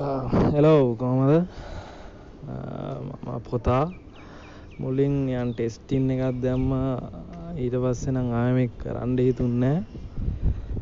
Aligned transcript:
Uh, 0.00 0.24
hello 0.52 0.96
කොහමද? 0.96 1.44
Uh, 2.48 3.40
පොතා. 3.48 3.92
මුලින් 4.80 5.28
යන් 5.28 5.50
ටෙස්ටින් 5.52 6.06
එකක් 6.14 6.38
දැම්ම. 6.44 6.70
ඊට 7.62 7.74
පස්සෙ 7.82 8.08
නම් 8.12 8.30
ආයමෙක් 8.32 8.72
කරන්න 8.82 9.18
හිතුන්නෑ 9.26 9.84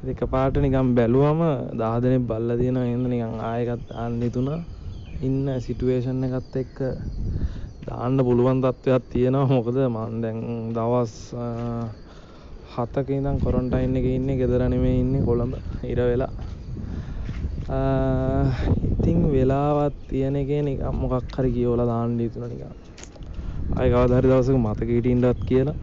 දෙක 0.07 0.21
පාට 0.35 0.61
නිකම් 0.65 0.95
බැලුවම 0.99 1.41
දාදනෙ 1.81 2.19
බල්ල 2.29 2.51
තියෙන 2.61 2.79
එන්න 2.83 3.09
නිකං 3.13 3.43
ආයකත් 3.51 3.91
අන්න 4.03 4.21
හිතුුණ. 4.23 4.63
ඉන්න 5.27 5.47
සිටුවේෂන් 5.67 6.23
එකත් 6.29 6.55
එක්ක 6.63 6.79
දාන්න 7.89 8.23
පුළුවන් 8.29 8.63
තත්ත්වයක් 8.63 9.09
තියෙනවා. 9.15 9.51
මොකද 9.57 9.81
මන් 9.95 10.15
දැන් 10.23 10.39
දවස් 10.77 11.17
uh, 11.35 11.91
හතක 12.77 13.09
ඉඳන් 13.19 13.43
කොරන්ටයින් 13.43 13.99
එක 13.99 14.07
ඉන්නේ. 14.15 14.39
ගෙදරනෙමේ 14.43 14.95
ඉන්නේ 15.03 15.27
කොළඹ. 15.31 15.59
ඉර 15.83 16.03
වෙලා 16.13 16.31
ඉතින් 17.69 19.29
වෙලාවත් 19.29 19.93
තියෙන 20.09 20.37
එකේ 20.37 20.63
නිකම් 20.63 20.97
මොකක් 20.97 21.37
හරි 21.37 21.51
කියවලා 21.53 21.87
දාන්න 21.87 22.19
හිතුණා 22.19 22.49
නිකන්. 22.49 22.73
ආයෙ 23.77 23.89
කවදා 23.93 24.19
හරි 24.19 24.29
දවසක 24.29 24.57
මතක 24.57 24.89
හිටින්නත් 24.89 25.41
කියලා. 25.45 25.75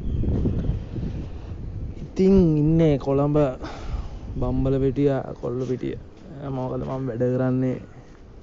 ඉතින් 2.02 2.34
ඉන්නේ 2.58 2.98
කොළඹ 2.98 3.38
බම්බල 4.36 4.76
පිටිය 4.84 5.12
කොල්ල 5.42 5.62
පිටිය. 5.64 5.98
මොකද 6.50 6.82
මම 6.82 7.04
වැඩ 7.08 7.24
කරන්නේ 7.36 7.78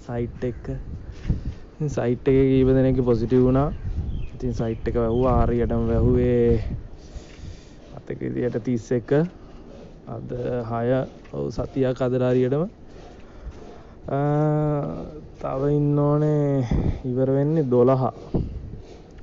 සයිට් 0.07 0.45
එක්ක 0.45 0.65
සයිට් 1.89 2.29
එක 2.29 2.39
කීප 2.51 2.69
දෙනෙක් 2.69 3.01
පොසිටිව් 3.05 3.43
වුණා. 3.43 3.73
ඉතින් 4.35 4.55
සයිට් 4.55 4.87
එක 4.89 4.95
වැහුවා 4.95 5.35
හරියටම 5.43 5.83
වැහුවේ 5.91 6.63
අතක 7.97 8.21
විදියට 8.21 8.55
31 8.61 9.27
අද 10.07 10.31
6 10.71 11.03
ඔව් 11.33 11.51
සතියක් 11.51 11.99
අද 12.01 12.15
හරියටම. 12.23 12.82
තව 14.03 15.63
ඉන්න 15.71 15.99
ඕනේ 15.99 16.67
ඉවර 17.07 17.31
වෙන්නේ 17.31 17.63
12 17.63 18.11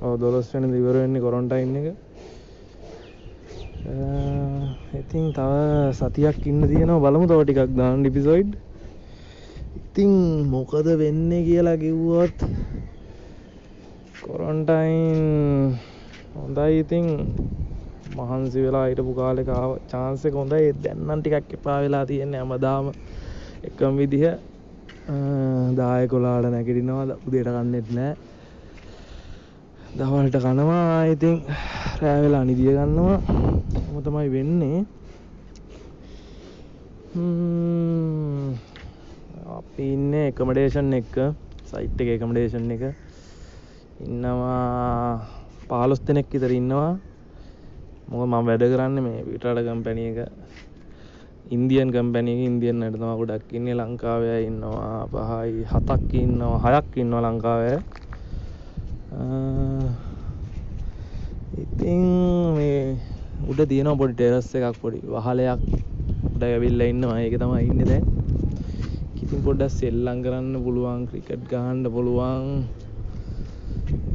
ඔව් 0.00 0.16
12 0.16 0.54
වෙනිදා 0.54 0.80
ඉවර 0.80 0.96
වෙන්නේ 0.96 1.20
කොරන්ටයින් 1.20 1.76
එක. 1.76 1.86
ඉතින් 5.00 5.32
තව 5.36 5.52
සතියක් 5.92 6.46
ඉන්න 6.46 6.64
තියෙනවා. 6.64 7.02
බලමු 7.04 7.28
තව 7.28 7.40
ටිකක් 7.44 7.76
දාන්න 7.76 8.06
එපිසෝඩ් 8.06 8.56
ඉතින් 9.76 10.48
මොකද 10.48 10.88
වෙන්නේ 10.96 11.44
කියලා 11.44 11.76
කිව්වොත් 11.76 12.36
කොරන්ටයින් 14.24 15.76
හොඳයි. 16.34 16.80
ඉතින් 16.80 17.06
මහන්සි 18.16 18.64
වෙලා 18.64 18.88
හිටපු 18.88 19.12
කාලෙක 19.12 19.48
ආව 19.48 19.76
chance 19.92 20.24
එක 20.24 20.34
හොඳයි. 20.34 20.72
දැන් 20.72 21.20
ටිකක් 21.20 21.52
එපා 21.52 21.82
වෙලා 21.84 22.06
තියෙන්නේ 22.06 22.40
හැමදාම 22.40 22.96
එකම 23.62 24.00
විදිහ. 24.00 24.40
දාය 25.78 26.06
කොලාට 26.08 26.46
නැගිටිනවා. 26.52 27.16
උදේට 27.26 27.50
කන්නෙත් 27.56 27.88
නෑ. 27.96 28.12
දවල්ට 29.98 30.36
කනවා. 30.44 31.04
ඉතින් 31.12 31.36
රෑවෙලා 32.02 32.44
නිදිය 32.44 32.72
ගන්නවා. 32.78 33.18
ම 33.92 33.96
තමයි 34.06 34.28
වෙන්නේ. 34.34 34.78
අපි 39.58 39.84
ඉන්න 39.94 40.14
එකමඩේෂන් 40.14 40.92
එක. 41.00 41.14
සයිට් 41.70 42.00
එක 42.00 42.08
එකමඩේෂන් 42.16 42.70
එක. 42.76 42.82
ඉන්නවා 44.06 45.26
පාලොස් 45.68 46.00
දෙනෙක් 46.06 46.34
ඉතර 46.34 46.52
ඉන්නවා. 46.60 46.92
මොක 48.08 48.22
මම 48.26 48.46
වැඩ 48.46 48.64
කරන්න 48.72 49.02
මේ 49.06 49.24
පිටට 49.26 49.66
කම්පැනිය 49.66 50.08
එක. 50.12 50.18
ඉන්දියන් 51.50 51.88
කම්පැනියක 51.94 52.40
ඉන්දියන් 52.48 52.76
නටතම 52.80 53.12
ගොඩක් 53.20 53.54
ඉන්නේ 53.58 53.78
ලංකාවය 53.80 54.34
ඉන්නවා 54.48 55.06
පහයි 55.12 55.64
හතක් 55.72 56.10
ඉන්නවා 56.24 56.60
හයක් 56.64 56.90
ඉන්නවා 57.02 57.24
ලංකාවය 57.26 57.72
ඉතින් 61.60 62.02
මේ 62.56 62.96
උඩ 63.50 63.60
තියෙන 63.70 63.88
පොඩි 64.00 64.14
ටෙරස් 64.14 64.48
එකක් 64.56 64.76
පොඩි 64.82 64.98
වහලයක්. 65.14 65.62
උඩ 66.34 66.42
ඇවිල්ල 66.46 66.82
ඉන්නවා. 66.84 67.18
ඒක 67.24 67.34
තමයි 67.42 67.62
ඉන්න 67.70 67.82
දැන්. 67.90 68.04
ඉතින් 69.22 69.40
පොඩ්ඩක් 69.46 69.72
සෙල්ලම් 69.78 70.22
කරන්න 70.24 70.54
පුළුවන් 70.64 71.02
ක්‍රිකට් 71.10 71.44
ගහන්න 71.50 71.82
පුළුවන්. 71.94 72.46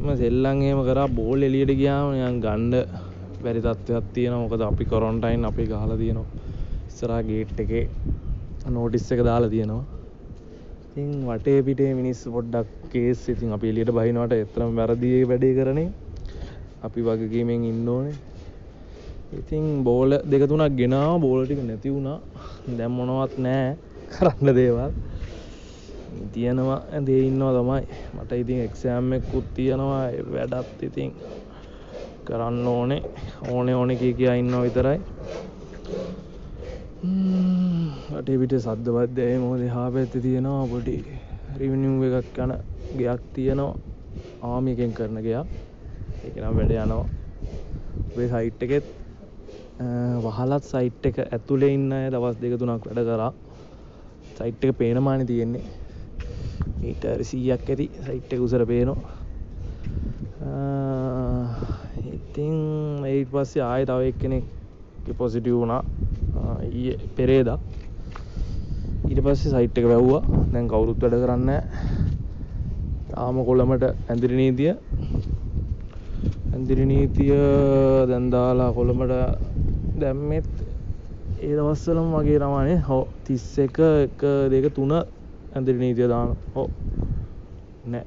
මම 0.00 0.10
සෙල්ලම් 0.22 0.64
එහෙම 0.66 0.80
කරා 0.88 1.08
බෝල් 1.18 1.46
එළියට 1.48 1.76
ගියාම 1.80 2.14
නිකන් 2.14 2.40
ගන්න 2.44 2.72
බැරි 3.42 3.60
තත්ත්වයක් 3.66 4.06
තියෙනවා. 4.14 4.42
මොකද 4.44 4.62
අපි 4.70 4.84
කොරන්ටයින් 4.92 5.48
අපි 5.50 5.68
ගහලා 5.72 6.00
තියෙනවා. 6.02 6.45
ඉස්සරහා 6.96 7.22
ගේට් 7.28 7.58
එකේ 7.62 7.84
නෝටිස් 8.74 9.06
එක 9.14 9.20
දාලා 9.26 9.50
තියෙනවා. 9.54 9.84
ඉතින් 10.88 11.08
වටේ 11.28 11.58
පිටේ 11.66 11.88
මිනිස්සු 11.98 12.30
පොඩ්ඩක් 12.36 12.68
කේස් 12.92 13.22
ඉතින් 13.32 13.50
අපි 13.56 13.68
එළියට 13.72 13.92
බහිනවට 13.98 14.32
එතරම් 14.36 14.70
වැරදි 14.78 15.10
වැඩේ 15.30 15.52
කරන්නේ 15.58 15.88
අපි 16.86 17.04
වගකීමෙන් 17.08 17.66
ඉන්න 17.70 17.88
ඕනේ. 17.94 18.14
ඉතින් 19.32 19.84
බෝල 19.84 20.10
දෙක 20.30 20.42
තුනක් 20.48 20.76
ගෙනාවා. 20.80 21.20
බෝල 21.20 21.44
ටික 21.44 21.60
නැති 21.64 21.92
වුණා. 21.94 22.18
දැන් 22.78 22.90
මොනවත් 22.90 23.36
නැහැ. 23.38 23.76
කරන්න 24.14 24.54
දේවල්. 24.58 24.92
තියෙනවා. 26.32 26.80
ඇඳේ 26.92 27.20
ඉන්නවා 27.28 27.52
තමයි. 27.58 27.82
මට 28.16 28.40
ඉතින් 28.42 28.62
එක්සෑම් 28.68 29.12
එකකුත් 29.12 29.52
තියෙනවා. 29.54 30.04
වැඩත් 30.32 30.86
ඉතින් 30.88 31.12
කරන්න 32.24 32.66
ඕනේ. 32.66 33.02
ඕනේ 33.50 33.74
ඕනේ 33.74 33.96
කිය 33.96 34.14
කියා 34.14 34.40
ඉන්නවා 34.42 34.62
විතරයි. 34.62 34.98
වටේ 36.96 38.38
පිට 38.40 38.54
සද්දවත් 38.56 39.10
දැයි 39.16 39.38
මොකද 39.42 39.62
එහා 39.68 39.88
පැත්තේ 39.94 40.22
තියෙනවා 40.26 40.66
පොඩි 40.70 40.94
රිවිනිව් 41.60 42.14
එකක් 42.20 42.38
යන 42.44 42.52
ගයක් 42.98 43.22
තියෙනවා. 43.34 43.74
ආමි 44.42 44.70
එකෙන් 44.76 44.92
කරන 44.98 45.18
ගයක්. 45.26 45.46
ඒක 46.24 46.36
නම් 46.40 46.54
වැඩ 46.58 46.72
යනවා. 46.76 47.04
ඔය 48.16 48.26
සයිට් 48.32 48.60
එකෙත් 48.66 48.86
වහලත් 50.24 50.64
සයිට් 50.72 51.02
එක 51.10 51.16
ඇතුලේ 51.26 51.72
ඉන්න 51.76 51.92
අය 51.98 52.06
දවස් 52.14 52.36
දෙක 52.40 52.54
තුනක් 52.60 52.88
වැඩ 52.88 53.02
කරා. 53.10 53.32
සයිට් 54.38 54.64
එක 54.64 54.72
පේන 54.80 55.02
මානේ 55.02 55.28
තියෙන්නේ. 55.32 55.64
මීටර් 56.80 57.20
100ක් 57.20 57.68
ඇති 57.76 57.86
සයිට් 58.08 58.32
එක 58.32 58.40
උසර 58.48 58.62
පේනවා. 58.72 58.98
ඉතින් 62.16 62.56
ඊට 63.12 63.30
පස්සේ 63.32 63.64
ආයෙ 63.70 63.84
තව 63.92 64.00
එක්කෙනෙක් 64.12 64.44
පොසිටිව් 65.18 65.54
වුණා. 65.60 65.82
ඊයේ 65.84 66.05
පෙරේදා. 67.16 67.58
ඊට 69.08 69.20
පස්සේ 69.24 69.52
සයිට් 69.54 69.78
එක 69.78 69.86
වැව්වා. 69.92 70.22
දැන් 70.52 70.68
කවුරුත් 70.68 70.98
වැඩ 71.02 71.16
කරන්නේ 71.22 71.60
තාම 73.10 73.36
කොළඹට 73.48 73.84
ඇඳිරි 74.10 74.36
නීතිය. 74.40 74.72
ඇඳිරි 76.54 76.84
නීතිය 76.92 77.36
දැන් 78.10 78.30
දාලා 78.34 78.70
කොළඹට 78.78 79.12
දැම්මෙත් 80.00 80.48
ඒ 81.46 81.54
දවස්වලම 81.56 82.08
වගේ 82.16 82.38
රමානේ 82.42 82.78
හෝ 82.88 83.02
31 83.28 83.96
එක 84.06 84.20
දෙක 84.52 84.66
තුන 84.74 84.92
ඇඳිරි 84.96 85.78
නීතිය 85.84 86.08
දාන. 86.08 86.36
හෝ 86.54 86.68
නෑ. 87.92 88.04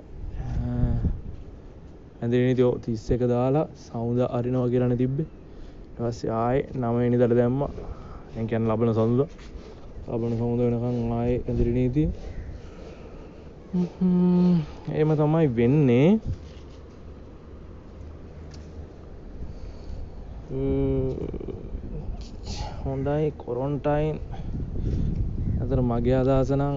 ඇඳිරි 2.22 2.44
නීතිය 2.48 2.66
31 2.66 3.28
දාලා 3.34 3.68
සමුද 3.86 4.20
අරිනවා 4.38 4.70
කියලානේ 4.74 5.00
තිබ්බේ. 5.04 5.28
ඊට 5.28 6.02
පස්සේ 6.02 6.32
ආයේ 6.42 6.68
9 6.76 7.00
වෙනිදාට 7.00 7.36
දැම්මා. 7.42 7.72
කියන්නේ 8.34 8.70
ලබන 8.70 8.94
සඳුදා 8.94 9.30
ලබන 10.10 10.34
සමුද 10.38 10.60
වෙනකන් 10.62 11.14
ආයේ 11.14 11.40
ඇඳිරි 11.48 11.72
නීතිය 11.72 12.10
එහෙම 14.90 15.12
තමයි 15.14 15.48
වෙන්නේ. 15.58 16.10
හොඳයි 22.84 23.30
කොරොන්ටයින් 23.38 24.18
ඇතර 25.62 25.80
මගේ 25.82 26.18
අදහස 26.22 26.52
නම් 26.58 26.76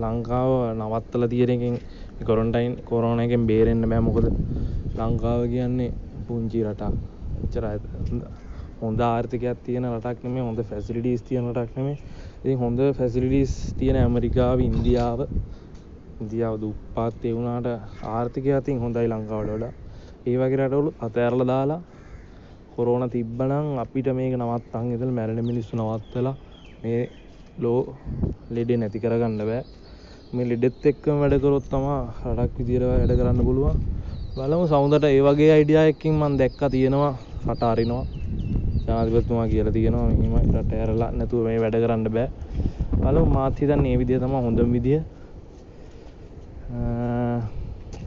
ලංකාව 0.00 0.50
නවත්තල 0.78 1.24
තියෙනකින් 1.28 1.76
කොරොන්ටයින් 2.24 2.72
කොරෝන 2.88 3.20
එකෙන් 3.20 3.44
බේරෙන්න්න 3.46 3.90
බෑ 3.90 4.00
මොකද? 4.00 4.26
ලංකාව 4.96 5.40
කියන්නේ 5.52 5.92
පුංචි 6.26 6.64
රටක්. 6.64 6.94
එච්චර 7.44 7.64
හොඳ 8.80 9.00
ආර්ථකයක් 9.00 9.58
තියෙන 9.66 9.86
රටක් 9.90 10.24
නෙමේ 10.24 10.46
හොඳ 10.48 10.60
ෆැසිලිටස් 10.70 11.22
තියෙන 11.28 11.46
රටක් 11.50 11.76
නෙමේ 11.78 11.96
ඉතින් 12.40 12.58
හොඳ 12.58 12.80
ෆැසිලිටිස් 12.98 13.52
තියෙන 13.78 13.96
ඇමරිකාව 13.96 14.60
ඉන්දියාව. 14.60 15.20
ඉන්දියාව 16.20 16.54
දුප්පත් 16.62 17.24
ඒ 17.24 17.32
වුණාට 17.36 17.68
ආර්ථිකය 18.12 18.50
අතින් 18.58 18.78
හොඳයි 18.84 19.08
ලංකාවට 19.12 19.50
වඩා. 19.54 19.72
ඒ 20.26 20.36
වගේ 20.40 20.58
රටවලු 20.60 20.90
අතෑරලා 21.06 21.48
දාලා 21.52 21.80
කොරෝන 22.74 23.10
තිබ්බනම් 23.10 23.66
අපිට 23.82 24.08
මේක 24.18 24.34
නවත්තන් 24.38 24.92
ඉඳලා 24.94 25.16
මැරෙන 25.18 25.40
මිනිස්සු 25.50 25.72
නවත්තලා 25.76 26.34
මේ 26.82 27.00
ලෝ 27.58 27.80
ලෙඩේ 28.50 28.78
නැති 28.80 29.02
කරගන්න 29.04 29.42
බෑ. 29.50 29.62
මේ 30.32 30.48
ලෙඩෙත් 30.50 30.86
එක්කම 30.90 31.18
වැඩ 31.22 31.36
කරොත් 31.44 31.66
තමා 31.72 32.00
රටක් 32.34 32.58
විදියට 32.60 32.86
වැඩ 32.90 33.16
කරන්න 33.20 33.46
පුළුවන්. 33.48 33.82
බලමු 34.36 34.70
සමුදට 34.72 35.10
ඒ 35.10 35.20
වගේ 35.26 35.50
අයිඩියා 35.56 35.88
එකකින් 35.90 36.14
මම 36.14 36.38
දැක්කා 36.40 36.70
තියෙනවා. 36.70 37.14
රට 37.46 37.62
අරිනවා. 37.64 38.17
ජනාධිපතිතුමා 38.88 39.46
කියලා 39.52 39.74
තියෙනවා. 39.76 40.08
මෙහිම 40.10 40.34
රට 40.56 40.72
ඇරලා 40.80 41.10
නැතුව 41.18 41.44
මේ 41.46 41.58
වැඩ 41.64 41.76
කරන්න 41.84 42.04
බෑ. 42.16 42.28
බලමු 43.00 43.24
මාත් 43.36 43.60
හිතන්නේ 43.62 43.82
මේ 43.84 43.96
විදිය 44.02 44.18
තමයි 44.24 44.40
හොඳම 44.46 44.70
විදිය. 44.76 45.00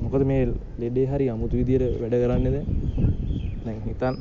මොකද 0.04 0.24
මේ 0.32 0.42
ලෙඩේ 0.82 1.06
හරි 1.12 1.26
අමුතු 1.34 1.56
විදියට 1.62 2.02
වැඩ 2.02 2.16
කරන්නේ 2.24 2.52
දැන්. 2.56 2.68
දැන් 3.66 3.80
හිතන් 3.88 4.16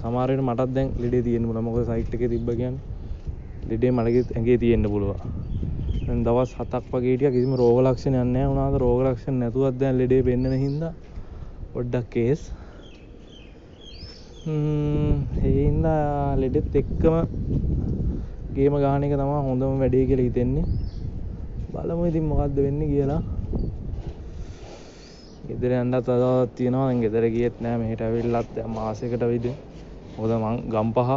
සමහර 0.00 0.28
වෙලට 0.30 0.46
මටත් 0.48 0.70
දැන් 0.76 0.88
ලෙඩේ 1.02 1.22
තියෙන්න 1.26 1.46
පුළුවන්. 1.48 1.64
මොකද 1.68 1.80
සයිට් 1.90 2.14
එකේ 2.16 2.30
තිබ්බ 2.34 2.48
කියන්නේ 2.60 2.82
ලෙඩේ 3.70 3.92
මලගේ 3.96 4.22
ඇඟේ 4.36 4.58
තියෙන්න 4.64 4.86
පුළුවන්. 4.92 5.20
දැන් 6.06 6.20
දවස් 6.26 6.50
7ක් 6.60 6.84
වගේ 6.92 7.12
හිටියා 7.12 7.34
කිසිම 7.36 7.52
රෝග 7.62 7.78
ලක්ෂණයක් 7.86 8.26
නැහැ 8.34 8.48
වුණාද? 8.50 8.74
රෝග 8.84 9.00
ලක්ෂණ 9.06 9.36
නැතුවත් 9.42 9.76
දැන් 9.82 9.94
ලෙඩේ 10.00 10.22
පෙන්නන 10.28 10.54
හින්දා 10.64 10.92
පොඩ්ඩක් 11.74 12.06
කේස් 12.14 12.42
ඒ 14.50 14.99
හින්දා 15.80 16.36
ලෙඩෙත් 16.36 16.74
එක්කම 16.76 17.14
ගේම 18.54 18.74
ගහන 18.82 19.04
එක 19.06 19.12
තමයි 19.16 19.38
හොඳම 19.48 19.80
වැඩේ 19.80 20.04
කියලා 20.08 20.26
හිතෙන්නේ. 20.28 20.64
බලමු 21.72 22.04
ඉතින් 22.10 22.24
මොකද්ද 22.30 22.56
වෙන්නේ 22.64 22.88
කියලා. 22.92 23.22
ගෙදර 25.48 25.72
යන්නත් 25.78 25.96
අදහසක් 25.96 26.52
තියෙනවා. 26.56 26.86
දැන් 26.88 27.00
ගෙදර 27.04 27.24
ගියෙත් 27.34 27.56
නෑ. 27.64 27.78
මෙහෙට 27.82 28.02
ඇවිල්ලත් 28.06 28.50
දැන් 28.56 28.70
මාසෙකට 28.76 29.24
විතර 29.32 29.54
මොකද 30.16 30.32
මං 30.42 30.60
ගම්පහ 30.74 31.10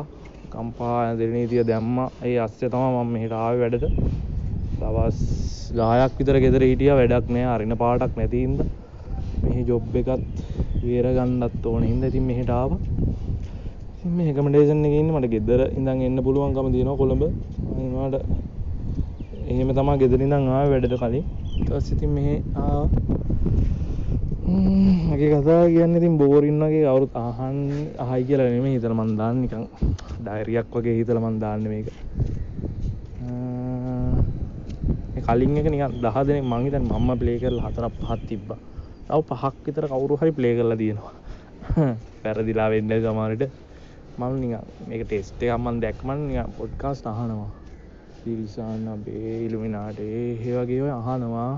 ගම්පහ 0.54 0.81
දිරණීතිය 1.19 1.68
දැම්මා. 1.71 2.09
ඒ 2.24 2.38
අස්සේ 2.45 2.71
තමයි 2.74 2.89
මම 2.94 3.13
මෙහෙට 3.16 3.36
ආවේ 3.42 3.62
වැඩට. 3.63 3.86
දවස් 4.80 5.19
10ක් 5.75 6.12
විතර 6.19 6.39
ගෙදර 6.45 6.69
හිටියා. 6.71 7.00
වැඩක් 7.01 7.36
නෑ. 7.36 7.45
අරින 7.56 7.77
පාටක් 7.83 8.16
නැති 8.21 8.45
හින්දා. 8.45 8.69
මෙහි 9.44 9.68
ජොබ් 9.69 9.95
එකත් 10.01 10.24
වේර 10.88 11.07
ගන්නත් 11.18 11.66
ඕන 11.66 11.83
හින්දා 11.92 12.13
ඉතින් 12.13 12.30
මෙහෙට 12.31 12.54
ආවා. 12.62 12.80
ඉතින් 12.81 13.32
මේ 14.06 14.26
රෙකමෙන්ඩේෂන් 14.28 14.84
එකේ 14.88 15.00
ඉන්නේ 15.02 15.16
මට 15.18 15.30
ගෙදර 15.34 15.62
ඉඳන් 15.80 16.02
එන්න 16.08 16.20
පුළුවන්කම 16.26 16.68
තියෙනවා 16.74 17.00
කොළඹ. 17.02 17.24
ඒනවාට 17.80 18.16
එහෙම 19.52 19.70
තමයි 19.78 19.96
ගෙදර 20.02 20.24
ඉඳන් 20.26 20.50
ආවේ 20.56 20.72
වැඩට 20.74 20.96
කලින්. 21.04 21.24
ඊට 21.60 21.70
පස්සේ 21.70 21.96
ඉතින් 21.96 22.12
මෙහෙ 22.18 22.34
ආවා. 22.64 22.88
මගේ 25.08 25.30
කතා 25.36 25.62
කියන්න 25.76 25.96
ඉතින් 26.00 26.20
බෝරින් 26.22 26.60
වගේ 26.66 26.84
කවුරුත් 26.84 27.16
අහන් 27.24 27.58
අහයි 28.04 28.28
කියලා 28.28 28.50
නෙමෙයි 28.50 28.76
හිතලා 28.76 29.00
මං 29.00 29.16
දාන්න. 29.22 29.42
නිකන් 29.44 29.64
ඩයරියක් 30.20 30.76
වගේ 30.76 31.00
හිතලා 31.00 31.26
මං 31.26 31.40
දාන්නේ 31.40 31.72
මේක. 31.74 31.88
කලින් 35.28 35.58
එක 35.60 35.68
නිකන් 35.72 36.00
10 36.04 36.28
දෙනෙක් 36.28 36.48
මං 36.52 36.64
හිතන්නේ 36.66 36.88
මම්ම 36.92 37.20
ප්ලේ 37.22 37.40
කරලා 37.40 37.70
හතරක් 37.70 37.94
පහක් 38.04 38.22
තිබ්බා. 38.30 38.62
තව 39.08 39.20
පහක් 39.32 39.56
විතර 39.66 39.86
කවුරු 39.92 40.20
හරි 40.22 40.32
ප්ලේ 40.40 40.56
කරලා 40.58 40.82
තියෙනවා. 40.82 41.14
වැරදිලා 42.24 42.74
වෙන්න 42.74 43.00
සමහරට 43.04 43.72
මම 44.13 44.33
නිකන් 44.38 44.62
මේක 44.88 45.01
ටෙස්ට් 45.04 45.42
එකක් 45.42 45.57
මම 45.57 45.80
දැක්කම 45.81 46.10
නිකන් 46.19 46.51
පොඩ්කාස්ට් 46.57 47.06
අහනවා. 47.06 47.51
දිරිසාන 48.24 48.86
බේ 49.04 49.45
ඉලුමිනාට 49.45 50.00
ඒ 50.00 50.54
වගේ 50.56 50.81
ඔය 50.81 50.92
අහනවා. 50.92 51.54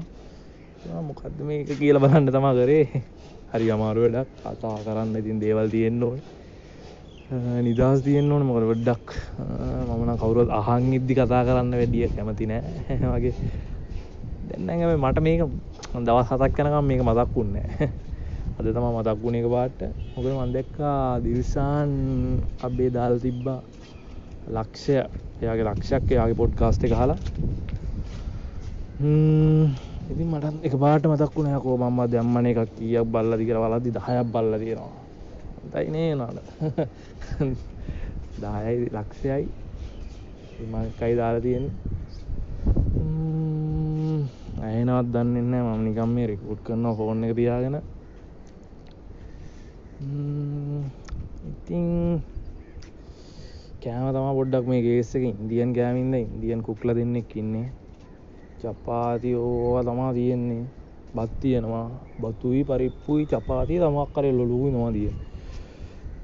මොකක්ද 1.02 1.38
මේක 1.42 1.68
කියලා 1.72 2.04
බලන්න 2.04 2.32
තමා 2.32 2.54
කරේ 2.54 2.86
හරි 3.52 3.68
අමාරු 3.72 4.06
වැඩක්. 4.06 4.30
කතා 4.40 4.78
කරන්න 4.86 5.20
ඉතින් 5.20 5.42
දේවල් 5.42 5.68
තියෙන්න 5.70 6.04
ඕනේ. 6.04 6.24
නිදහස් 7.62 8.00
තියෙන්න 8.02 8.32
ඕනේ. 8.32 8.48
මොකද 8.48 8.66
පොඩ්ඩක් 8.72 9.08
මම 9.88 10.02
නම් 10.06 10.18
කවුරුත් 10.18 10.50
අහන් 10.52 10.90
ඉද්දි 10.94 11.14
කතා 11.14 11.44
කරන්න 11.44 11.76
වැඩිය 11.76 12.08
කැමති 12.10 12.46
නෑ. 12.46 12.64
වගේ. 13.14 13.36
දැන් 14.48 14.64
නම් 14.80 15.04
මට 15.04 15.20
මේක 15.22 15.42
දවස් 16.02 16.32
හතක් 16.32 16.60
යනකම් 16.60 16.86
මේක 16.86 17.04
මතක් 17.04 17.30
වුණේ 17.36 17.68
නෑ. 17.70 17.92
අද 18.58 18.66
තමයි 18.66 18.92
මතක් 18.96 19.18
වුණේ 19.24 19.42
එක 19.44 19.50
පාට 19.56 19.80
මොකද 20.14 20.28
මම 20.32 20.54
දැක්කා 20.56 21.20
දිල්ෂාන් 21.24 21.92
අබ්බේ 22.66 22.90
දාලා 22.96 23.24
තිබ්බා 23.26 23.60
ලක්ෂය 24.56 24.94
එයාගේ 25.42 25.66
ලක්ෂයක් 25.70 26.06
එයාගේ 26.12 26.40
පොඩ්කාස්ට් 26.42 26.86
එක 26.86 26.94
අහලා 26.98 27.20
ඉතින් 30.12 30.28
මටත් 30.32 30.66
එක 30.68 30.76
පාට 30.80 31.04
මතක් 31.04 31.34
වුණා 31.36 31.60
කෝ 31.60 31.78
මම 31.78 32.00
දැම්මන 32.12 32.46
එකක් 32.46 32.62
කීයක් 32.78 33.08
බල්ලද 33.14 33.42
කියලා 33.48 33.64
බලද්දි 33.66 33.92
10ක් 33.92 34.24
බල්ලා 34.34 34.60
තියෙනවා. 34.60 34.94
හොඳයි 35.62 35.90
නේ 35.92 36.16
නේද? 36.16 36.38
10යි 38.42 38.76
ලක්ෂයයි 38.96 39.46
මම 40.62 40.76
එකයි 40.76 41.14
දාලා 41.20 41.42
තියෙන්නේ. 41.42 41.74
ඇහෙනවත් 44.64 45.08
දන්නේ 45.14 45.44
නැහැ 45.52 45.76
මම 45.76 45.84
නිකන් 45.88 46.10
මේ 46.16 46.28
රෙකෝඩ් 46.28 46.62
කරනවා 46.64 46.96
ෆෝන් 46.98 47.24
එක 47.24 47.36
තියාගෙන. 47.36 47.78
ඉතින් 49.96 51.86
කෑම 53.80 54.12
තමයි 54.12 54.36
පොඩ්ඩක් 54.36 54.68
මේ 54.68 54.84
කේස් 54.84 55.16
එකේ 55.16 55.32
ඉන්දියන් 55.32 55.72
කෑමින්ද 55.72 56.16
ඉන්දියන් 56.16 56.60
කුක්ලා 56.60 56.96
දෙන්නෙක් 56.96 57.32
ඉන්නේ. 57.34 57.72
චපාති 58.60 59.36
ඕවා 59.36 59.84
තමා 59.84 60.14
තියෙන්නේ. 60.14 60.68
බත් 61.16 61.40
තියෙනවා. 61.40 61.90
බතුයි 62.22 62.64
පරිප්පුයි 62.64 63.26
චපාතිය 63.26 63.80
තමක් 63.80 64.12
කරේ 64.12 64.34
ලොලුයි 64.34 64.72
නොවා 64.72 64.92
තියෙන 64.92 65.16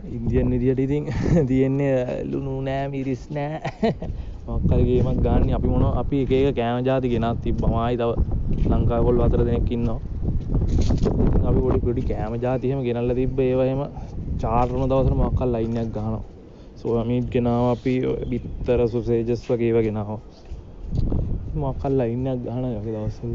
ඉන්දියන් 0.10 0.52
විදියට 0.52 0.80
ඉතින් 0.80 1.06
තියෙන්නේ 1.50 2.26
ලුණු 2.26 2.62
නෑ 2.62 2.90
මිරිස් 2.90 3.30
නෑ. 3.30 3.62
මක්කර 4.48 4.84
ගේමක් 4.84 5.24
ගන්න. 5.24 5.56
අපි 5.56 5.68
මොන 5.68 5.96
අපි 5.96 6.24
එක 6.24 6.32
එක 6.32 6.56
කෑම 6.56 6.84
ජාති 6.84 7.08
ගෙනත් 7.08 7.42
තිබ්බමයි 7.42 7.96
තව 7.96 8.41
ලංකාවේ 8.92 9.06
කොල්ල 9.06 9.22
හතර 9.22 9.42
දෙනෙක් 9.46 9.72
ඉන්නවා. 9.72 10.00
අපි 11.48 11.60
පොඩි 11.60 11.80
පොඩි 11.80 12.02
කෑම 12.04 12.34
ජාති 12.38 12.68
එහෙම 12.68 12.82
ගෙනල්ලා 12.84 13.16
තිබ්බ. 13.16 13.40
ඒවා 13.42 13.66
එහෙම 13.66 13.82
චාර්ටරන 14.42 14.90
දවසට 14.92 15.16
මොකක් 15.16 15.40
හරි 15.40 15.52
ලයින් 15.54 15.78
එකක් 15.78 15.94
ගහනවා. 15.96 16.24
සෝයා 16.76 17.06
මීට් 17.06 17.30
ගෙනාවා 17.30 17.72
අපි 17.72 17.94
බිත්තර 18.32 18.80
සොසේජස් 18.88 19.42
වගේ 19.48 19.70
ඒවා 19.70 19.86
ගෙනාවා 19.88 20.20
මොකල් 21.56 21.94
ලයින්නක් 22.00 22.44
ගහන 22.46 22.66
යගේ 22.72 22.94
දවස්වල. 22.96 23.34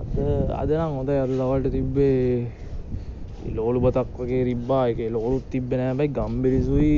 අද 0.00 0.14
අදනම් 0.60 0.92
හොඳ 0.98 1.10
අද 1.16 1.32
දවල්ට 1.32 1.72
තිබ්බේ 1.72 2.20
ලෝලු 3.56 3.78
බතක් 3.80 4.16
වගේ 4.20 4.44
රිබ්බා 4.50 4.84
එක. 4.90 5.00
ලෝලුත් 5.10 5.44
තිබ්බෙන 5.50 5.80
හැබැයි 5.80 6.14
ගම්බිරිසුයි 6.16 6.96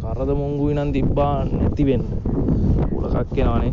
කරද 0.00 0.30
මොංගුයි 0.40 0.74
නම් 0.76 0.90
තිබ්බා 0.92 1.34
නැතිවෙන්න 1.50 2.04
උලකක් 2.98 3.28
කෙනවානේ 3.36 3.72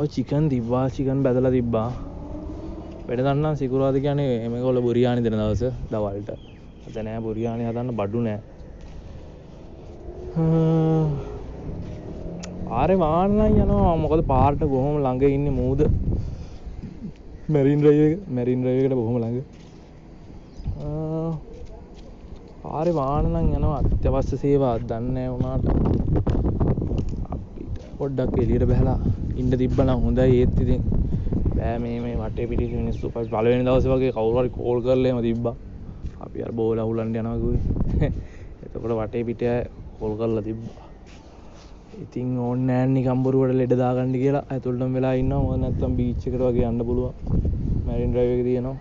ඔය 0.00 0.08
චිකන් 0.14 0.44
තිබ්බා 0.52 0.84
චිකන් 0.96 1.18
බැදල 1.24 1.46
තිබ්බා. 1.56 1.88
වැඩ 3.06 3.20
දන්න 3.26 3.56
සිකුරාද 3.60 3.96
කියන්නේ 4.04 4.42
එම 4.46 4.54
කොල 4.64 4.78
බුරියානි 4.86 5.20
දෙන 5.24 5.36
දවස 5.40 5.62
දවල්ට. 5.92 6.30
අද 6.86 6.96
නෑ 7.06 7.20
බුරියානි 7.26 7.68
හදන්න 7.68 7.90
බඩු 8.00 8.20
නෑ. 8.26 8.40
ආරය 12.78 12.94
වාන්නන් 13.04 13.60
යනවා. 13.64 13.96
මොකද 14.04 14.20
පාර්ට 14.32 14.62
බොහොම 14.74 14.96
ළඟ 15.04 15.24
ඉන්න 15.36 15.48
මූද. 15.60 15.80
මැරින් 17.54 17.80
රය 17.86 17.96
මැරින් 18.36 18.64
රයකට 18.66 18.96
බොහොම 19.00 19.16
ළඟ. 19.22 19.44
ආරි 22.78 22.92
වානනම් 22.94 23.36
යනවා. 23.56 23.80
අත්‍යවශ්‍ය 23.80 24.36
සේවා 24.42 24.74
දන්න 24.90 25.18
වුණාට 25.32 25.64
පොඩ්ඩක් 27.98 28.38
එලියට 28.44 28.64
බැහලා 28.70 28.96
ඉන්න 29.40 29.52
තිබ්බන 29.60 29.90
හොඳයි. 30.04 30.24
ඒත් 30.38 30.56
ඉතින් 30.64 30.82
බෑ 31.56 31.76
මේ 31.78 31.98
මේ 32.04 32.14
වටේ 32.22 32.46
පිටි 32.50 32.66
මිනිස්සු 32.72 33.10
පළවෙනි 33.14 33.66
දවසේ 33.68 33.92
වගේ 33.92 34.14
කවුරු 34.16 34.38
හරි 34.38 34.50
කෝල් 34.56 34.80
කරලා 34.86 35.10
එහෙම 35.10 35.20
තිබ්බා. 35.28 35.54
අපි 36.24 36.42
අර 36.46 36.52
බෝලා 36.52 36.86
උලන්න 36.92 37.14
යනවා 37.14 37.36
කිව්වේ. 37.42 38.10
එතකොට 38.64 38.96
වටේ 39.00 39.22
පිටේ 39.28 39.54
කොල් 40.00 40.16
කරලා 40.20 40.44
තිබ්බා. 40.48 40.88
ඉතින් 42.04 42.32
ඕන්න 42.38 42.66
නෑන් 42.68 42.96
කම්බරුවට 43.06 43.54
ලෙඩ 43.60 43.76
දාගන්න 43.82 44.16
කියලා. 44.16 44.44
ඇතුළටම 44.50 44.98
වෙලා 44.98 45.14
ඉන්න 45.22 45.32
ඕ 45.32 45.56
නැත්තම් 45.56 45.94
බීච්චකට 46.00 46.42
වගේ 46.42 46.66
යන්න 46.72 46.86
පුළුවන්. 46.88 47.14
මැරින් 47.86 48.10
ඩ්‍රයිව් 48.10 48.34
එක 48.34 48.44
තියෙනවා. 48.48 48.76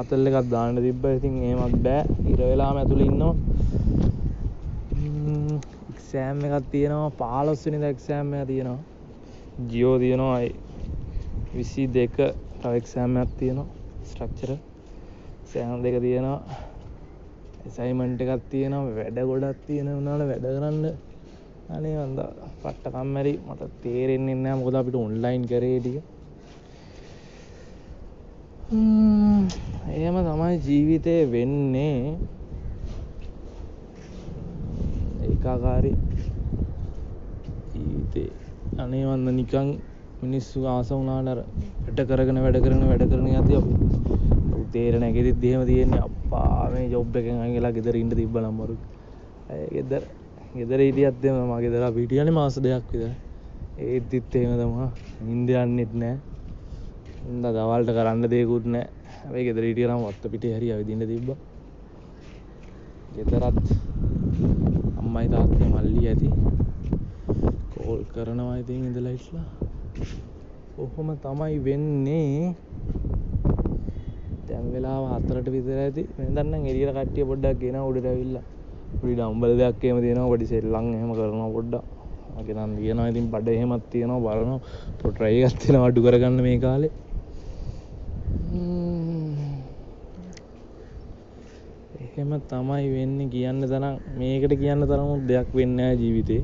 ආතල් 0.00 0.28
එකක් 0.28 0.48
දාන්න 0.50 0.76
තිබ්බ. 0.84 1.04
ඉතින් 1.10 1.34
ඒමත් 1.48 1.76
බෑ. 1.84 2.02
ඉර 2.32 2.40
වෙලාම 2.42 2.76
ඇතුළ 2.80 3.02
ඉන්නවා. 3.06 3.34
එක්සෑම් 5.92 6.38
එකක් 6.46 6.70
තියෙනවා. 6.72 7.10
පාලොස්වනි 7.18 7.80
දැක්සෑම් 7.84 8.32
එක 8.34 8.46
තියෙනවා. 8.46 8.80
ජියෝ 9.70 9.96
තියෙනවා. 9.98 10.32
අයි 10.38 10.50
විසි 11.54 11.84
දෙක 11.88 12.16
ටවක්සෑම්යක් 12.60 13.30
තියෙනවා. 13.38 13.68
ස්ට්‍රක්චර 14.04 14.50
සෑම් 15.52 15.82
දෙක 15.84 15.96
තියෙනවා. 16.06 16.38
සයිමන්ට 17.76 18.20
එකක් 18.24 18.48
තියෙනවා. 18.50 18.96
වැඩ 18.96 19.18
ගොඩක් 19.30 19.58
තියෙන 19.66 19.92
වනාල 19.98 20.22
වැඩ 20.30 20.46
කරන්න. 20.48 20.84
අනේ 21.70 21.96
වන්ද 21.96 22.20
පට්ටකම්මැරි 22.62 23.32
මට 23.46 23.68
තේරෙන්නේ 23.82 24.36
නෑ 24.36 24.56
මොකද 24.60 24.76
අපිට 24.78 24.96
ඔන්ලයින් 24.98 25.44
කරේටික 25.50 25.96
එහෙම 29.96 30.16
තමයි 30.28 30.56
ජීවිතය 30.66 31.14
වෙන්නේ. 31.32 32.18
ඒකාකාරි 35.28 35.92
ජීවිතේ. 37.74 38.30
අනේ 38.82 39.04
වන්න 39.08 39.36
නිකං 39.38 39.68
මිනිස්සු 40.22 40.58
ආස 40.72 40.90
වුනාට 40.92 41.42
වැඩ 41.86 42.00
කරගෙන 42.10 42.38
වැඩ 42.44 42.58
කරන 42.64 42.82
වැඩ 42.90 43.04
කරන 43.10 43.26
ඇති 43.32 43.54
තේරෙන 44.74 45.04
ඇගෙතිත් 45.08 45.38
දෙහෙම 45.42 45.62
තියෙන්නේ. 45.70 46.02
පාමේ 46.30 46.86
ජොබ් 46.94 47.16
එකෙන් 47.20 47.42
අඟලා 47.44 47.72
ගෙදර 47.76 47.94
ඉන්න 48.02 48.12
තිබ්බ 48.20 48.36
නම්මරු 48.42 48.74
ගෙදර 49.74 50.02
ගෙදර 50.54 50.80
හිටියත්තම 50.86 51.36
මගේ 51.50 51.64
ගෙදර 51.66 51.84
පිටියන 51.96 52.32
මාස 52.38 52.56
දෙයක් 52.66 52.86
විද 52.92 53.04
ඒත්තිත් 53.86 54.34
එහෙම 54.38 54.54
තමා 54.60 54.88
ඉන්ද 55.32 55.48
යන්නෙත් 55.62 55.92
නෑ. 56.02 56.16
ඉද 57.30 57.44
දවල්ට 57.56 57.90
කරන්න 57.96 58.30
දෙකුත් 58.32 58.66
නෑ. 58.74 58.86
ඇයි 59.30 59.46
ගෙදර 59.48 59.64
හිටියනම් 59.68 60.04
වත්ත 60.06 60.24
පිට 60.32 60.44
හැරි 60.52 60.68
ඇවිදින්න 60.72 61.06
තිබ්බ. 61.10 61.28
ගෙදරත් 63.16 63.66
අම්මයි 65.00 65.28
තාත්තේ 65.32 65.68
මල්ලි 65.74 66.02
ඇති. 66.10 66.28
කෝල් 67.74 68.00
කරනවා 68.14 68.56
ඉතින් 68.62 68.86
ඉඳලා 68.88 69.14
ඉස්ලා 69.18 69.46
ඔහොම 70.82 71.08
තමයි 71.24 71.58
වෙන්නේ. 71.66 72.54
දැන් 74.48 74.66
වෙලාව 74.74 75.04
හතරට 75.12 75.48
විතර 75.56 75.78
ඇති. 75.84 76.02
මෙදන්න 76.18 76.66
එරියට 76.72 76.94
කට්ටිය 76.96 77.28
පොඩ්ඩක් 77.30 77.60
ගෙන 77.62 77.78
උඩට 77.88 78.10
ඇවිල්ලා. 78.12 78.44
පොඩි 79.00 79.14
ඩම්බල් 79.18 79.52
දෙයක් 79.60 79.84
එහෙම 79.84 79.98
තියෙනවා. 80.04 80.30
පොඩි 80.32 80.50
සෙල්ලම් 80.52 80.86
එහෙම 80.96 81.12
කරනවා 81.18 81.50
පොඩ්ඩක්. 81.56 81.84
මගේ 82.36 82.56
නම් 82.56 82.72
තියෙනවා 82.80 83.10
ඉතින් 83.12 83.26
බඩ 83.34 83.48
එහෙමත් 83.58 83.84
තියෙනවා. 83.92 84.34
බලනවා. 84.38 84.60
පොඩ් 85.00 85.14
try 85.18 85.34
එකක් 85.44 85.58
තියෙනවා. 85.62 85.88
අඩු 85.90 86.06
කරගන්න 86.06 86.42
මේ 86.48 86.58
කාලේ. 86.66 86.92
එහෙම 92.20 92.32
තමයි 92.48 92.88
වෙන්නේ 92.94 93.28
කියන්න 93.32 93.60
තරම්. 93.62 93.96
මේකට 94.18 94.52
කියන්න 94.60 94.84
තරමුත් 94.84 95.22
දෙයක් 95.28 95.48
වෙන්නේ 95.54 95.76
නැහැ 95.78 96.00
ජීවිතේ. 96.02 96.42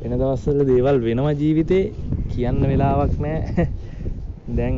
වෙන 0.00 0.12
දවස්වල 0.20 0.60
දේවල් 0.70 0.98
වෙනවා 1.00 1.32
ජීවිතේ. 1.32 1.84
කියන්න 2.32 2.60
වෙලාවක් 2.70 3.14
නැහැ. 3.18 3.66
දැන් 4.56 4.76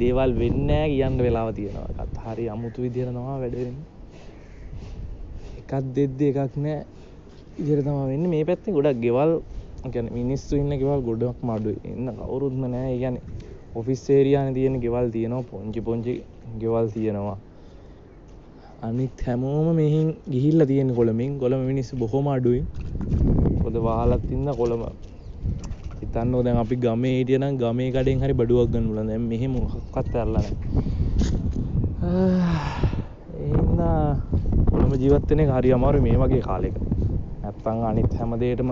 දේවල් 0.00 0.32
වෙන්නේ 0.40 0.66
නැහැ 0.68 0.94
කියන්න 0.94 1.18
වෙලාව 1.20 1.52
තියෙනවා. 1.54 1.88
ඒකත් 1.98 2.16
හරි 2.24 2.48
අමුතු 2.48 2.82
විදියට 2.82 3.12
තමයි 3.12 3.36
වැඩ 3.42 3.56
වෙන්නේ. 3.58 3.84
එකක් 5.60 5.72
දෙද්දි 5.96 6.30
එකක් 6.32 6.56
නැහැ 6.56 6.86
විදියට 7.58 7.84
තමයි 7.84 8.06
වෙන්නේ. 8.12 8.32
මේ 8.34 8.44
පැත්තේ 8.44 8.76
ගොඩක් 8.78 9.04
ගෙවල් 9.04 9.36
කියන්නේ 9.92 10.16
මිනිස්සු 10.16 10.56
ඉන්න 10.56 10.78
ගෙවල් 10.80 11.04
ගොඩක්ම 11.08 11.54
අඩුයි 11.56 11.78
ඉන්න 11.92 12.08
කවුරුත්ම 12.16 12.64
නැහැ. 12.64 12.94
ඒ 12.94 12.98
කියන්නේ 13.02 13.22
ඔෆිස් 13.74 14.08
ඒරියානේ 14.10 14.56
තියෙන 14.58 14.80
ගෙවල් 14.80 15.12
තියෙනවා. 15.14 15.44
පොන්චි 15.50 15.80
පොන්චි 15.80 16.12
ගෙවල් 16.58 16.88
තියෙනවා. 16.96 17.38
අනිත් 18.82 19.22
හැමෝම 19.26 19.66
මෙහින් 19.76 20.06
ගිහිල්ලා 20.32 20.66
තියෙන 20.70 20.90
කොළමින් 20.98 21.32
කොළම 21.40 21.62
මිනිස්සු 21.70 21.96
බොහොම 22.02 22.26
අඩුයි. 22.34 22.60
පොද 23.62 23.74
වහලත් 23.86 24.24
ඉන්න 24.36 24.48
කොළම 24.60 24.82
හිතන්න 26.00 26.32
දැන් 26.46 26.58
අපි 26.62 26.76
ගමේ 26.84 27.14
හිටියනම් 27.18 27.58
ගමේ 27.62 27.90
කඩෙන් 27.94 28.22
හරි 28.22 28.34
බඩුවක් 28.40 28.68
ගන්න 28.72 28.86
පුළුවන්. 28.88 29.08
දැන් 29.10 29.24
මෙහෙ 29.30 29.46
මොකක්වත් 29.54 30.14
ඇරලා 30.20 30.42
නැහැ. 30.44 30.56
එහෙනම් 33.44 33.80
කොළඹ 34.70 34.94
ජීවත් 35.02 35.28
වෙන 35.30 35.40
එක 35.44 35.50
හරි 35.56 35.70
අමාරුයි 35.78 36.02
මේ 36.06 36.16
වගේ 36.22 36.42
කාලෙක. 36.48 36.76
නැත්තම් 37.42 37.78
අනිත් 37.90 38.10
හැම 38.18 38.32
දෙයකටම 38.42 38.70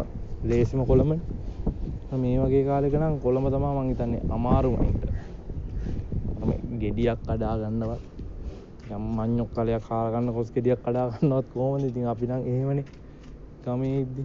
ලේසිම 0.51 0.81
කොළඹනේ 0.91 2.19
මේ 2.23 2.37
වගේ 2.45 2.65
කාලෙක 2.71 2.95
නම් 3.01 3.15
කොළඹ 3.25 3.47
තමයි 3.55 3.71
මං 3.77 3.89
හිතන්නේ 3.93 4.23
අමාරුම 4.37 4.75
ඉන්න 4.85 4.97
ගෙඩියක් 6.81 7.19
කඩා 7.27 7.55
ගන්නවත් 7.61 8.18
යම් 8.91 9.05
මඤ්ඤොක් 9.17 9.51
කලයක් 9.55 9.83
කාලා 9.89 10.13
ගන්න 10.15 10.33
කොස් 10.33 10.49
ගෙඩියක් 10.55 10.81
කඩා 10.85 11.07
ගන්නවත් 11.13 11.47
කොහොමද? 11.53 11.85
ඉතින් 11.85 12.07
අපි 12.13 12.27
නම් 12.27 12.43
එහෙමනේ. 12.51 12.87
ගමේ 13.65 14.01
ඉද්දි. 14.03 14.25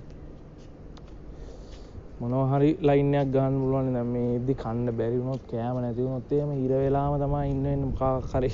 මොනවා 2.20 2.46
හරි 2.52 2.70
ලයින් 2.88 3.14
එකක් 3.14 3.30
ගන්න 3.34 3.56
පුළුවන් 3.62 3.94
දැන් 3.96 4.10
මේ 4.14 4.30
ඉද්දි 4.38 4.54
කන්න 4.64 4.88
බැරි 4.98 5.18
වුණොත් 5.20 5.44
කෑම 5.52 5.78
නැති 5.84 6.02
වුණොත් 6.06 6.32
එහෙම 6.32 6.52
හිර 6.62 6.72
වෙලාම 6.82 7.14
තමයි 7.22 7.46
ඉන්න 7.52 7.64
වෙන්නේ. 7.64 7.92
මොකක් 7.92 8.32
හරි 8.34 8.50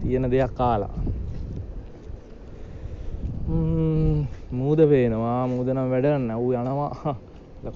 තියෙන 0.00 0.30
දෙයක් 0.30 0.52
කාලා 0.58 0.94
මූද 4.58 4.80
පේනවා. 4.90 5.46
මූද 5.46 5.68
නම් 5.68 5.88
වැඩ 5.92 6.06
නැව් 6.28 6.52
යනවා. 6.60 7.16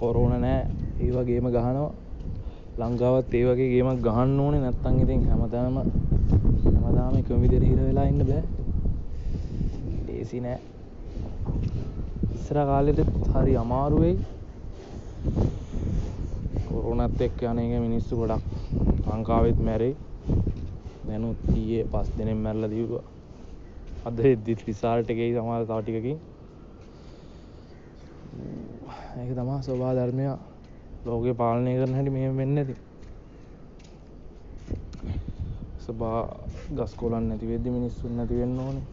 කොරෝන 0.00 0.34
නෑ. 0.40 0.60
ඒ 1.00 1.10
වගේම 1.14 1.50
ගහනවා. 1.54 1.90
ලංකාවත් 2.78 3.34
ඒ 3.34 3.44
වගේ 3.48 3.68
ගේමක් 3.72 4.00
ගහන්න 4.06 4.40
ඕනේ. 4.40 4.60
නැත්තම් 4.60 5.02
ඉතින් 5.02 5.26
හැමදාම 5.30 5.76
හැමදාම 6.64 7.14
එකම 7.20 7.42
විදිහට 7.44 7.68
හිර 7.70 7.80
වෙලා 7.80 8.06
ඉන්න 8.10 8.22
බෑ. 8.30 8.42
ලේසි 10.06 10.40
නෑ. 10.40 10.58
ඉස්සර 12.34 12.58
කාලෙට 12.70 13.00
හරි 13.32 13.54
අමාරු 13.62 13.96
වෙයි 14.02 14.16
කොරෝනත් 16.68 17.20
එක්ක 17.26 17.42
යන 17.50 17.58
එක 17.64 17.72
මිනිස්සු 17.86 18.20
ගොඩක් 18.20 18.44
ලංකාවෙත් 19.08 19.60
මැරෙයි. 19.68 19.94
දැනුත් 21.06 21.40
ඊයේ 21.54 21.84
පස් 21.92 22.08
දෙනෙක් 22.18 22.38
මැරලා 22.44 22.70
දිව්වා. 22.74 23.04
අද 24.06 24.18
එද්දිත් 24.32 24.66
රිසල්ට් 24.66 25.14
එකේ 25.14 25.30
සමහර 25.34 25.64
තව 25.68 25.78
ටිකකින්. 25.82 26.18
ඒක 29.20 29.30
තමා 29.36 29.60
ස්වභා 29.62 29.96
ධර්මය 29.98 30.26
ලෝකෙ 31.06 31.32
පාලනය 31.40 31.72
කරන 31.78 31.96
හැටි 31.96 32.14
මෙහෙම 32.16 32.36
වෙන්නේ 32.36 32.64
නැති. 32.64 32.87
සබා 35.88 36.20
ගස් 36.70 36.92
කොලන් 36.94 37.28
නැති 37.28 37.46
වෙද්දි 37.48 37.70
මිනිස්සුන් 37.70 38.12
නැති 38.16 38.34
වෙන්න 38.36 38.58
ඕනේ. 38.60 38.84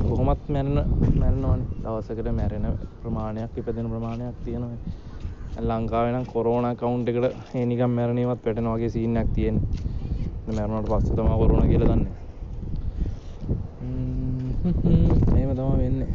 කොහොමත් 0.00 0.42
මැරෙන 0.48 0.76
මැරෙනවනේ. 1.20 1.66
දවසකට 1.82 2.28
මැරෙන 2.32 2.66
ප්‍රමාණයක් 3.02 3.56
ඉපදෙන 3.58 3.88
ප්‍රමාණයක් 3.90 4.36
තියෙනවා. 4.44 4.78
ලංකාවේ 5.60 6.12
නම් 6.12 6.26
කොරෝනා 6.26 6.74
කවුන්ට් 6.74 7.08
එකට 7.08 7.26
ඒ 7.54 7.64
නිකන් 7.66 7.90
මැරණේවත් 7.90 8.44
වැටෙන 8.44 8.70
වගේ 8.74 8.88
සීන් 8.88 9.16
එකක් 9.16 9.32
තියෙන්නේ. 9.34 9.64
මැරුණාට 10.48 10.88
පස්සේ 10.92 11.16
තමයි 11.16 11.40
කොරෝනා 11.42 11.66
කියලා 11.66 11.90
දන්නේ. 11.90 12.12
එහෙම 15.34 15.52
තමයි 15.52 15.76
වෙන්නේ. 15.82 16.10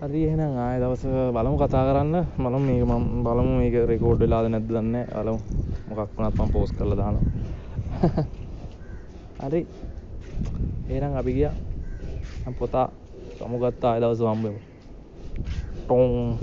හරි 0.00 0.24
එහෙනම් 0.24 0.54
ආය 0.60 0.78
දවස 0.80 1.04
බලමු 1.34 1.56
කතා 1.58 1.84
කරන්න. 1.88 2.14
බලමු 2.38 2.64
මේක 2.68 2.84
මම 2.90 3.04
බලමු 3.26 3.52
මේක 3.58 3.74
රෙකෝඩ් 3.90 4.20
වෙලාද 4.20 4.46
නැද්ද 4.48 4.70
දන්නේ 4.70 5.06
බලමු. 5.14 5.38
මොකක් 5.88 6.10
වුණත් 6.16 6.38
මම 6.38 6.52
පෝස්ට් 6.52 6.76
කරලා 6.78 6.96
දානවා 6.96 7.41
හරි. 9.42 9.66
එහෙනම් 10.88 11.14
අපි 11.16 11.32
ගියා. 11.32 11.54
මම 12.46 12.54
පොතා 12.58 12.88
සමු 13.38 13.56
ගත්තා 13.58 13.90
ආය 13.92 14.00
දවස් 14.02 14.22
හම්බෙමු. 14.22 14.60
ටොං 15.84 16.38